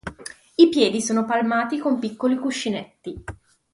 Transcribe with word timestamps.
I 0.55 0.67
piedi 0.69 0.99
sono 0.99 1.25
palmati 1.25 1.77
con 1.77 1.99
piccoli 1.99 2.35
cuscinetti. 2.39 3.23